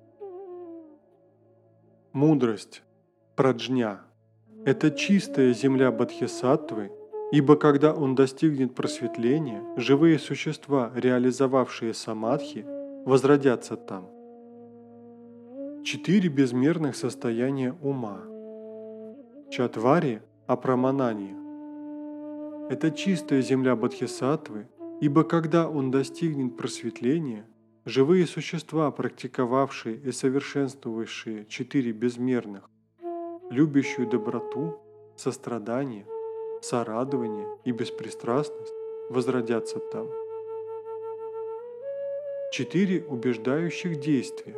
Мудрость, 2.13 2.83
праджня– 3.37 4.01
это 4.65 4.91
чистая 4.91 5.53
земля 5.53 5.93
Бодхисаттвы, 5.93 6.91
ибо 7.31 7.57
когда 7.57 7.95
он 7.95 8.15
достигнет 8.15 8.75
просветления, 8.75 9.63
живые 9.77 10.19
существа, 10.19 10.91
реализовавшие 10.95 11.95
самадхи, 11.95 12.65
возродятся 13.05 13.77
там. 13.77 14.09
Четыре 15.85 16.29
безмерных 16.29 16.97
состояния 16.97 17.75
ума– 17.83 18.21
Чатвари 19.51 20.23
Апраманани. 20.47 21.40
Это 22.71 22.93
чистая 22.93 23.43
земля 23.43 23.75
Бодхисаттвы, 23.75 24.69
ибо 25.01 25.25
когда 25.25 25.69
он 25.69 25.91
достигнет 25.91 26.57
просветления, 26.57 27.45
живые 27.85 28.29
существа, 28.29 28.93
практиковавшие 28.93 29.97
и 29.97 30.13
совершенствовавшие 30.13 31.47
четыре 31.47 31.91
безмерных, 31.91 32.71
любящую 33.51 34.07
доброту, 34.07 34.79
сострадание, 35.17 36.07
сорадование 36.63 37.49
и 37.65 37.73
беспристрастность, 37.73 38.73
возродятся 39.11 39.81
там. 39.81 40.07
Четыре 42.53 43.03
убеждающих 43.03 43.99
действия. 43.99 44.55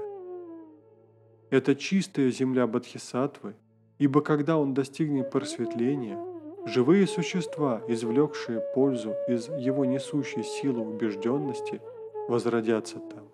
Это 1.49 1.75
чистая 1.75 2.31
земля 2.31 2.67
Бодхисаттвы, 2.67 3.55
Ибо 4.03 4.21
когда 4.21 4.59
он 4.59 4.75
достигнет 4.75 5.31
просветления, 5.31 6.19
живые 6.65 7.07
существа, 7.07 7.83
извлекшие 7.89 8.61
пользу 8.75 9.15
из 9.29 9.49
его 9.49 9.85
несущей 9.85 10.45
силы 10.45 10.83
убежденности, 10.83 11.81
возродятся 12.29 12.99
там. 12.99 13.29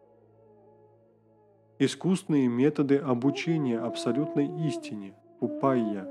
Искусные 1.79 2.49
методы 2.49 2.97
обучения 2.97 3.79
абсолютной 3.79 4.67
истине, 4.67 5.15
упайя. 5.41 6.07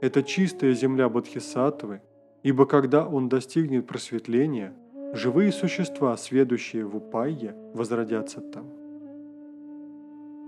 Это 0.00 0.22
чистая 0.22 0.74
земля 0.74 1.08
Бодхисаттвы, 1.08 2.02
ибо 2.42 2.66
когда 2.66 3.06
он 3.06 3.28
достигнет 3.28 3.86
просветления, 3.86 4.74
живые 5.14 5.52
существа, 5.52 6.16
сведущие 6.16 6.84
в 6.84 6.96
упайе, 6.96 7.54
возродятся 7.72 8.40
там. 8.40 8.66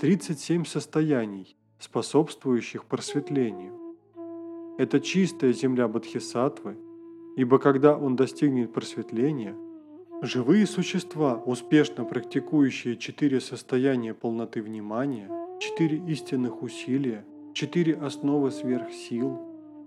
37 0.01 0.65
состояний– 0.65 1.57
способствующих 1.79 2.85
просветлению. 2.85 3.84
Это 4.77 4.99
чистая 4.99 5.53
земля 5.53 5.87
Бодхисаттвы, 5.87 6.77
ибо 7.37 7.61
когда 7.61 7.97
он 7.97 8.17
достигнет 8.17 8.73
просветления, 8.73 9.55
живые 10.21 10.67
существа, 10.67 11.41
успешно 11.47 12.05
практикующие 12.05 12.97
четыре 12.97 13.41
состояния 13.41 14.15
полноты 14.15 14.63
внимания, 14.63 15.31
четыре 15.61 15.99
истинных 16.09 16.63
усилия, 16.63 17.25
четыре 17.53 17.95
основы 17.95 18.51
сверхсил, 18.51 19.41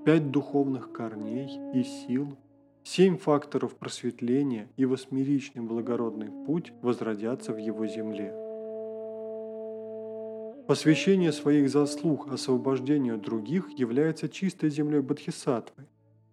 пять 0.05 0.31
духовных 0.31 0.93
корней 0.93 1.49
и 1.73 1.83
сил, 1.83 2.37
семь 2.83 3.17
факторов 3.17 3.75
просветления 3.75 4.69
и 4.77 4.85
восьмеричный 4.85 5.63
благородный 5.63 6.29
путь 6.45 6.71
возродятся 6.81 7.51
в 7.51 7.57
его 7.57 7.85
земле. 7.87 8.46
Посвящение 10.67 11.31
своих 11.31 11.69
заслуг 11.69 12.27
освобождению 12.29 13.17
других 13.17 13.69
является 13.79 14.27
чистой 14.27 14.69
землей 14.69 14.99
Бодхисаттвы, 14.99 15.85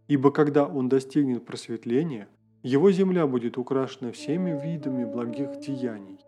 ибо 0.09 0.33
когда 0.33 0.66
он 0.66 0.88
достигнет 0.88 1.47
просветления, 1.47 2.27
его 2.64 2.90
земля 2.90 3.29
будет 3.29 3.59
украшена 3.59 4.11
всеми 4.11 4.61
видами 4.61 5.05
благих 5.05 5.61
деяний. 5.61 6.18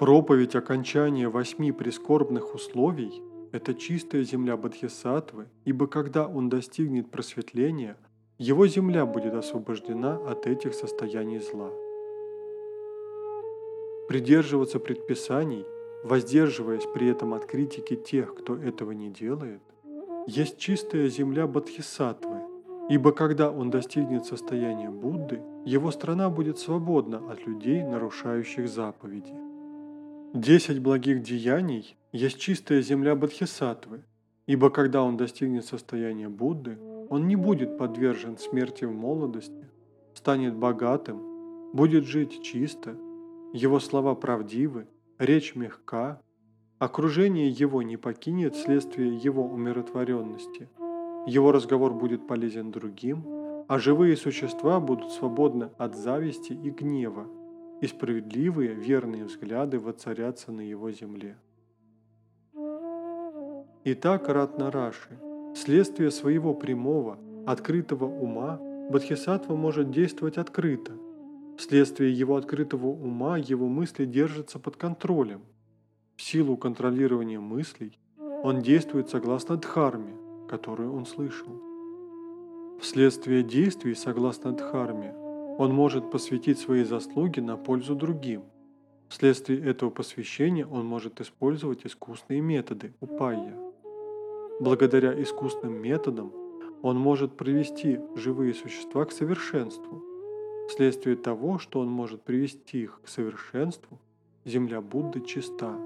Проповедь 0.00 0.56
окончания 0.56 1.28
восьми 1.28 1.70
прискорбных 1.70 2.56
условий– 2.56 3.22
это 3.52 3.72
чистая 3.74 4.24
земля 4.24 4.56
Бодхисаттвы, 4.56 5.46
ибо 5.64 5.86
когда 5.86 6.26
он 6.26 6.48
достигнет 6.48 7.12
просветления, 7.12 7.96
его 8.36 8.66
земля 8.66 9.06
будет 9.06 9.34
освобождена 9.34 10.16
от 10.28 10.48
этих 10.48 10.74
состояний 10.74 11.38
зла. 11.38 11.70
Придерживаться 14.08 14.80
предписаний, 14.80 15.64
воздерживаясь 16.06 16.86
при 16.94 17.08
этом 17.08 17.34
от 17.34 17.46
критики 17.46 17.96
тех, 17.96 18.34
кто 18.34 18.56
этого 18.56 18.92
не 18.92 19.10
делает, 19.10 19.60
есть 20.28 20.56
чистая 20.58 21.08
земля 21.08 21.46
Бодхисаттвы, 21.46 22.40
ибо 22.88 23.12
когда 23.12 23.50
он 23.50 23.70
достигнет 23.70 24.24
состояния 24.24 24.88
Будды, 24.88 25.40
его 25.64 25.90
страна 25.90 26.30
будет 26.30 26.58
свободна 26.58 27.18
от 27.30 27.44
людей, 27.46 27.82
нарушающих 27.82 28.68
заповеди. 28.68 29.34
Десять 30.32 30.78
благих 30.78 31.22
деяний 31.22 31.96
есть 32.12 32.38
чистая 32.38 32.82
земля 32.82 33.16
Бодхисаттвы, 33.16 34.04
ибо 34.46 34.70
когда 34.70 35.02
он 35.02 35.16
достигнет 35.16 35.64
состояния 35.64 36.28
Будды, 36.28 36.78
он 37.10 37.26
не 37.26 37.34
будет 37.34 37.78
подвержен 37.78 38.38
смерти 38.38 38.84
в 38.84 38.92
молодости, 38.92 39.68
станет 40.14 40.54
богатым, 40.54 41.72
будет 41.72 42.04
жить 42.04 42.42
чисто, 42.42 42.96
его 43.52 43.80
слова 43.80 44.14
правдивы, 44.14 44.86
речь 45.18 45.54
мягка, 45.54 46.20
окружение 46.78 47.48
его 47.48 47.82
не 47.82 47.96
покинет 47.96 48.54
вследствие 48.54 49.16
его 49.16 49.44
умиротворенности, 49.44 50.68
его 51.26 51.52
разговор 51.52 51.94
будет 51.94 52.26
полезен 52.26 52.70
другим, 52.70 53.24
а 53.68 53.78
живые 53.78 54.16
существа 54.16 54.78
будут 54.80 55.10
свободны 55.12 55.70
от 55.78 55.96
зависти 55.96 56.52
и 56.52 56.70
гнева, 56.70 57.26
и 57.80 57.86
справедливые, 57.86 58.74
верные 58.74 59.24
взгляды 59.24 59.78
воцарятся 59.78 60.52
на 60.52 60.60
его 60.60 60.90
земле. 60.90 61.36
Итак, 63.84 64.28
Ратнараши, 64.28 65.18
вследствие 65.54 66.10
своего 66.10 66.54
прямого, 66.54 67.18
открытого 67.46 68.04
ума 68.04 68.58
Бодхисаттва 68.90 69.56
может 69.56 69.90
действовать 69.90 70.38
открыто. 70.38 70.92
Вследствие 71.56 72.12
его 72.12 72.36
открытого 72.36 72.86
ума 72.86 73.38
его 73.38 73.66
мысли 73.66 74.04
держатся 74.04 74.58
под 74.58 74.76
контролем. 74.76 75.40
В 76.16 76.22
силу 76.22 76.56
контролирования 76.56 77.40
мыслей 77.40 77.98
он 78.42 78.60
действует 78.60 79.08
согласно 79.08 79.56
дхарме, 79.56 80.14
которую 80.48 80.94
он 80.94 81.06
слышал. 81.06 81.48
Вследствие 82.80 83.42
действий 83.42 83.94
согласно 83.94 84.52
дхарме 84.52 85.14
он 85.58 85.72
может 85.72 86.10
посвятить 86.10 86.58
свои 86.58 86.84
заслуги 86.84 87.40
на 87.40 87.56
пользу 87.56 87.94
другим. 87.94 88.42
Вследствие 89.08 89.64
этого 89.64 89.88
посвящения 89.88 90.66
он 90.66 90.84
может 90.84 91.20
использовать 91.22 91.86
искусные 91.86 92.42
методы 92.42 92.92
упайя. 93.00 93.56
Благодаря 94.60 95.20
искусным 95.22 95.80
методам 95.80 96.32
он 96.82 96.98
может 96.98 97.36
привести 97.36 97.98
живые 98.14 98.52
существа 98.52 99.06
к 99.06 99.12
совершенству. 99.12 100.15
Вследствие 100.68 101.16
того, 101.16 101.58
что 101.58 101.80
он 101.80 101.88
может 101.88 102.22
привести 102.22 102.82
их 102.82 103.00
к 103.04 103.08
совершенству, 103.08 103.98
земля 104.44 104.80
Будды 104.80 105.20
чиста. 105.20 105.76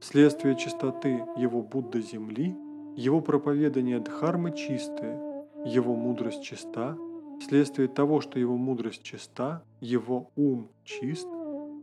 Вследствие 0.00 0.56
чистоты 0.56 1.24
его 1.36 1.62
Будда 1.62 2.00
земли, 2.00 2.54
его 2.96 3.20
проповедание 3.20 4.00
Дхармы 4.00 4.56
чистое, 4.56 5.44
его 5.64 5.94
мудрость 5.94 6.42
чиста, 6.42 6.96
Вследствие 7.40 7.86
того, 7.86 8.20
что 8.20 8.38
его 8.38 8.56
мудрость 8.56 9.02
чиста, 9.02 9.62
его 9.80 10.30
ум 10.36 10.68
чист, 10.84 11.28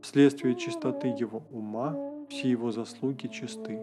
вследствие 0.02 0.56
чистоты 0.56 1.08
его 1.08 1.44
ума 1.52 1.96
все 2.30 2.50
его 2.50 2.72
заслуги 2.72 3.28
чисты. 3.28 3.80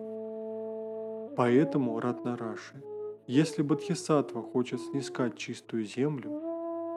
Поэтому, 1.37 2.01
Ратнараши, 2.01 2.83
если 3.27 3.63
Бодхисаттва 3.63 4.43
хочет 4.43 4.81
снискать 4.81 5.37
чистую 5.37 5.85
землю, 5.85 6.50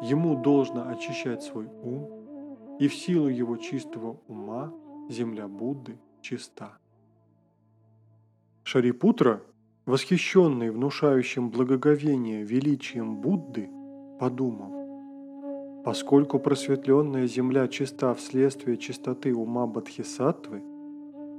ему 0.03 0.35
должно 0.35 0.89
очищать 0.89 1.43
свой 1.43 1.65
ум, 1.65 2.77
и 2.79 2.87
в 2.87 2.93
силу 2.93 3.29
его 3.29 3.57
чистого 3.57 4.19
ума 4.27 4.73
земля 5.09 5.47
Будды 5.47 5.97
чиста. 6.21 6.77
Шарипутра, 8.63 9.41
восхищенный 9.85 10.71
внушающим 10.71 11.49
благоговение 11.49 12.43
величием 12.43 13.21
Будды, 13.21 13.69
подумал, 14.19 15.83
поскольку 15.85 16.39
просветленная 16.39 17.27
земля 17.27 17.67
чиста 17.67 18.13
вследствие 18.13 18.77
чистоты 18.77 19.33
ума 19.33 19.67
Бодхисаттвы, 19.67 20.63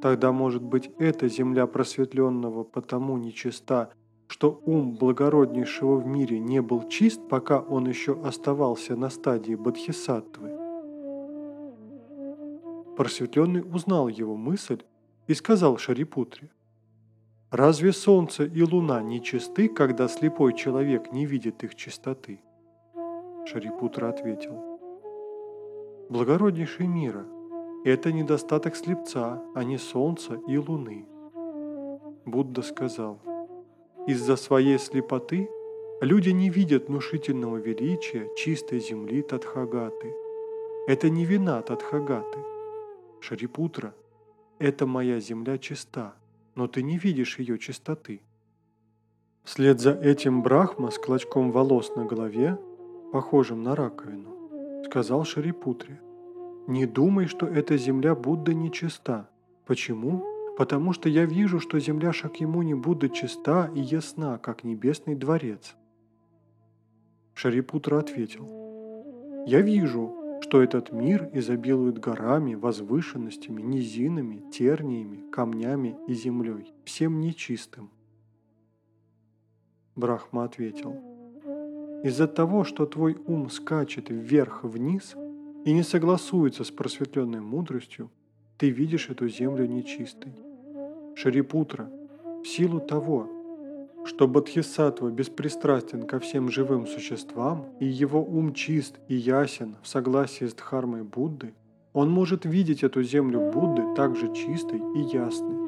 тогда, 0.00 0.32
может 0.32 0.62
быть, 0.62 0.90
эта 0.98 1.28
земля 1.28 1.66
просветленного 1.66 2.64
потому 2.64 3.16
нечиста, 3.18 3.90
что 4.26 4.60
ум 4.64 4.96
благороднейшего 4.96 5.96
в 5.96 6.06
мире 6.06 6.38
не 6.38 6.60
был 6.62 6.88
чист, 6.88 7.20
пока 7.28 7.60
он 7.60 7.86
еще 7.88 8.20
оставался 8.22 8.96
на 8.96 9.10
стадии 9.10 9.54
Бодхисаттвы. 9.54 10.50
Просветленный 12.96 13.62
узнал 13.62 14.08
его 14.08 14.36
мысль 14.36 14.82
и 15.26 15.34
сказал 15.34 15.78
Шарипутре, 15.78 16.50
«Разве 17.50 17.92
солнце 17.92 18.44
и 18.44 18.62
луна 18.62 19.02
не 19.02 19.22
чисты, 19.22 19.68
когда 19.68 20.08
слепой 20.08 20.54
человек 20.54 21.12
не 21.12 21.26
видит 21.26 21.62
их 21.62 21.74
чистоты?» 21.74 22.40
Шарипутра 23.46 24.08
ответил. 24.08 24.74
Благороднейший 26.10 26.86
мира, 26.86 27.24
это 27.84 28.12
недостаток 28.12 28.76
слепца, 28.76 29.42
а 29.54 29.64
не 29.64 29.78
солнца 29.78 30.34
и 30.46 30.58
луны. 30.58 31.06
Будда 32.26 32.62
сказал, 32.62 33.18
из-за 34.06 34.36
своей 34.36 34.78
слепоты 34.78 35.48
люди 36.00 36.30
не 36.30 36.50
видят 36.50 36.88
внушительного 36.88 37.56
величия 37.56 38.28
чистой 38.36 38.80
земли 38.80 39.22
Тадхагаты. 39.22 40.14
Это 40.86 41.08
не 41.08 41.24
вина 41.24 41.62
Тадхагаты. 41.62 42.38
Шарипутра, 43.20 43.94
это 44.58 44.86
моя 44.86 45.20
земля 45.20 45.56
чиста, 45.56 46.14
но 46.54 46.66
ты 46.68 46.82
не 46.82 46.98
видишь 46.98 47.38
ее 47.38 47.58
чистоты. 47.58 48.20
Вслед 49.44 49.80
за 49.80 49.92
этим 49.92 50.42
Брахма 50.42 50.90
с 50.90 50.98
клочком 50.98 51.50
волос 51.50 51.96
на 51.96 52.04
голове 52.04 52.58
похожим 53.12 53.62
на 53.62 53.74
раковину, 53.74 54.84
сказал 54.84 55.24
Шарипутре. 55.24 56.00
Не 56.66 56.84
думай, 56.86 57.26
что 57.26 57.46
эта 57.46 57.76
земля 57.78 58.14
Будда 58.14 58.52
нечиста. 58.52 59.28
Почему? 59.66 60.33
Потому 60.56 60.92
что 60.92 61.08
я 61.08 61.24
вижу, 61.24 61.58
что 61.58 61.80
земля 61.80 62.12
Шакьямуни 62.12 62.74
Будды 62.74 63.08
чиста 63.08 63.70
и 63.74 63.80
ясна, 63.80 64.38
как 64.38 64.62
небесный 64.62 65.16
дворец. 65.16 65.74
Шарипутра 67.34 67.98
ответил. 67.98 69.44
Я 69.46 69.60
вижу, 69.60 70.14
что 70.40 70.62
этот 70.62 70.92
мир 70.92 71.28
изобилует 71.32 71.98
горами, 71.98 72.54
возвышенностями, 72.54 73.62
низинами, 73.62 74.48
терниями, 74.50 75.28
камнями 75.30 75.96
и 76.06 76.14
землей, 76.14 76.72
всем 76.84 77.20
нечистым. 77.20 77.90
Брахма 79.96 80.44
ответил. 80.44 80.94
Из-за 82.04 82.28
того, 82.28 82.64
что 82.64 82.86
твой 82.86 83.16
ум 83.26 83.50
скачет 83.50 84.10
вверх-вниз 84.10 85.14
и 85.64 85.72
не 85.72 85.82
согласуется 85.82 86.62
с 86.62 86.70
просветленной 86.70 87.40
мудростью, 87.40 88.10
ты 88.58 88.70
видишь 88.70 89.10
эту 89.10 89.28
землю 89.28 89.66
нечистой. 89.66 90.32
Шарипутра, 91.16 91.88
в 92.42 92.46
силу 92.46 92.80
того, 92.80 93.28
что 94.04 94.28
Бодхисаттва 94.28 95.10
беспристрастен 95.10 96.06
ко 96.06 96.20
всем 96.20 96.50
живым 96.50 96.86
существам, 96.86 97.66
и 97.80 97.86
его 97.86 98.22
ум 98.22 98.52
чист 98.52 98.98
и 99.08 99.14
ясен 99.14 99.76
в 99.82 99.88
согласии 99.88 100.44
с 100.44 100.54
Дхармой 100.54 101.02
Будды, 101.02 101.54
он 101.92 102.10
может 102.10 102.44
видеть 102.44 102.82
эту 102.82 103.02
землю 103.02 103.50
Будды 103.52 103.82
также 103.96 104.32
чистой 104.34 104.78
и 104.94 105.00
ясной. 105.00 105.64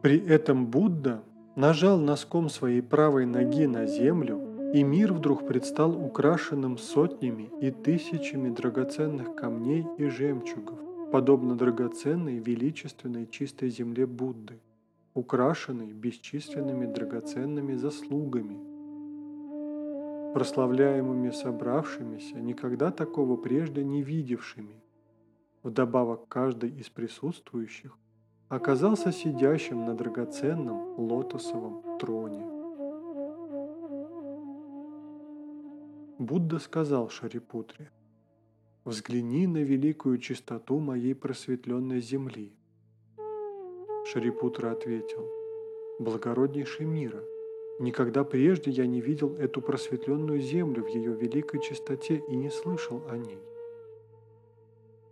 При 0.00 0.18
этом 0.18 0.66
Будда 0.66 1.22
нажал 1.54 1.98
носком 1.98 2.48
своей 2.48 2.80
правой 2.80 3.26
ноги 3.26 3.66
на 3.66 3.86
землю, 3.86 4.40
и 4.72 4.82
мир 4.82 5.12
вдруг 5.12 5.46
предстал 5.46 5.92
украшенным 6.02 6.78
сотнями 6.78 7.50
и 7.60 7.70
тысячами 7.70 8.48
драгоценных 8.48 9.34
камней 9.34 9.86
и 9.98 10.06
жемчугов, 10.06 10.78
подобно 11.12 11.54
драгоценной, 11.56 12.38
величественной, 12.38 13.26
чистой 13.26 13.68
земле 13.68 14.06
Будды, 14.06 14.60
украшенной 15.12 15.92
бесчисленными 15.92 16.86
драгоценными 16.86 17.74
заслугами, 17.74 18.58
прославляемыми 20.32 21.30
собравшимися, 21.30 22.40
никогда 22.40 22.90
такого 22.90 23.36
прежде 23.36 23.84
не 23.84 24.02
видевшими. 24.02 24.76
Вдобавок 25.62 26.26
каждый 26.28 26.70
из 26.70 26.88
присутствующих 26.88 27.98
оказался 28.48 29.12
сидящим 29.12 29.84
на 29.84 29.94
драгоценном 29.94 30.98
лотосовом 30.98 31.98
троне. 31.98 32.51
Будда 36.22 36.60
сказал 36.60 37.10
Шарипутре, 37.10 37.90
«Взгляни 38.84 39.48
на 39.48 39.58
великую 39.58 40.18
чистоту 40.18 40.78
моей 40.78 41.16
просветленной 41.16 42.00
земли». 42.00 42.52
Шарипутра 44.06 44.70
ответил, 44.70 45.28
«Благороднейший 45.98 46.86
мира, 46.86 47.20
никогда 47.80 48.22
прежде 48.22 48.70
я 48.70 48.86
не 48.86 49.00
видел 49.00 49.34
эту 49.34 49.60
просветленную 49.60 50.40
землю 50.40 50.84
в 50.84 50.86
ее 50.86 51.12
великой 51.12 51.60
чистоте 51.60 52.22
и 52.28 52.36
не 52.36 52.50
слышал 52.50 53.02
о 53.10 53.16
ней. 53.16 53.42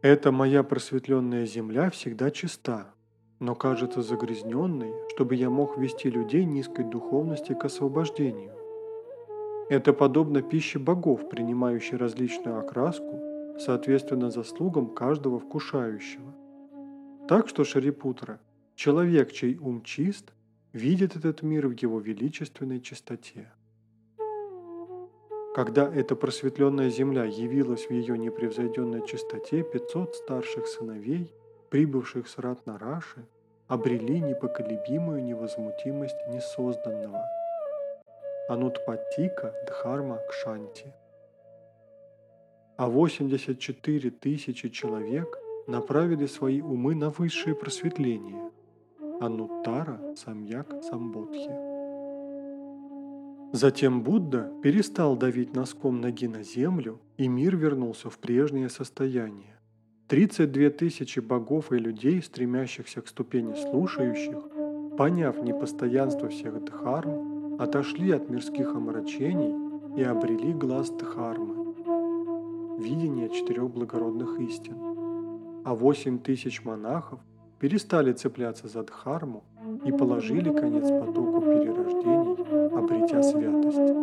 Эта 0.03 0.31
моя 0.31 0.63
просветленная 0.63 1.45
земля 1.45 1.91
всегда 1.91 2.31
чиста, 2.31 2.95
но 3.41 3.57
кажется 3.57 4.03
загрязненной, 4.03 4.95
чтобы 5.09 5.35
я 5.35 5.51
мог 5.51 5.77
вести 5.77 6.09
людей 6.09 6.45
низкой 6.45 6.85
духовности 6.85 7.53
к 7.53 7.65
освобождению. 7.65 8.60
Это 9.71 9.93
подобно 9.93 10.43
пище 10.43 10.81
богов, 10.81 11.29
принимающей 11.29 11.97
различную 11.97 12.59
окраску, 12.59 13.57
соответственно 13.57 14.29
заслугам 14.29 14.93
каждого 14.93 15.39
вкушающего. 15.39 16.35
Так 17.29 17.49
что 17.49 17.63
Шарипутра, 17.63 18.41
человек, 18.75 19.31
чей 19.31 19.57
ум 19.59 19.85
чист, 19.85 20.33
видит 20.73 21.15
этот 21.15 21.43
мир 21.43 21.69
в 21.69 21.81
его 21.81 22.01
величественной 22.01 22.81
чистоте. 22.81 23.53
Когда 25.55 25.89
эта 25.89 26.17
просветленная 26.17 26.91
земля 26.91 27.25
явилась 27.25 27.87
в 27.87 27.93
ее 27.93 28.19
непревзойденной 28.19 29.07
чистоте, 29.07 29.63
500 29.63 30.17
старших 30.17 30.67
сыновей, 30.67 31.33
прибывших 31.71 32.27
с 32.27 32.39
Ратнараши, 32.39 33.25
обрели 33.69 34.19
непоколебимую 34.19 35.23
невозмутимость 35.23 36.19
несозданного– 36.29 37.25
Анутпатика 38.51 39.55
Дхарма 39.69 40.19
Кшанти. 40.29 40.93
А 42.77 42.89
84 42.89 44.11
тысячи 44.11 44.69
человек 44.71 45.39
направили 45.69 46.27
свои 46.27 46.61
умы 46.61 46.97
на 46.97 47.11
высшее 47.11 47.55
просветление– 47.55 48.51
Ануттара 49.21 50.01
Самьяк 50.17 50.83
Самбодхи. 50.83 51.53
Затем 53.53 54.03
Будда 54.03 54.51
перестал 54.65 55.17
давить 55.17 55.55
носком 55.55 56.01
ноги 56.01 56.27
на 56.27 56.43
землю, 56.43 57.01
и 57.19 57.29
мир 57.29 57.55
вернулся 57.57 58.11
в 58.11 58.19
прежнее 58.19 58.69
состояние. 58.69 59.61
32 60.09 60.71
тысячи 60.71 61.21
богов 61.21 61.71
и 61.71 61.79
людей, 61.79 62.21
стремящихся 62.21 63.01
к 63.01 63.07
ступени 63.07 63.55
слушающих, 63.55 64.43
поняв 64.99 65.41
непостоянство 65.41 66.29
всех 66.29 66.65
дхарм, 66.65 67.30
отошли 67.61 68.11
от 68.13 68.31
мирских 68.31 68.75
омрачений 68.75 69.55
и 69.95 70.03
обрели 70.03 70.55
глаз 70.55 70.91
Дхармы, 70.91 71.75
видение 72.79 73.29
четырех 73.29 73.71
благородных 73.71 74.41
истин. 74.41 74.77
А 75.65 75.75
восемь 75.75 76.19
тысяч 76.19 76.65
монахов 76.65 77.21
перестали 77.59 78.13
цепляться 78.13 78.67
за 78.67 78.83
Дхарму 78.83 79.45
и 79.85 79.93
положили 79.93 80.51
конец 80.51 80.89
потоку 80.89 81.43
перерождений, 81.43 82.79
обретя 82.79 83.23
святость. 83.23 84.00